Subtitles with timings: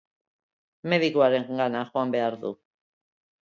[0.93, 2.55] Medikuarengana joan behar du.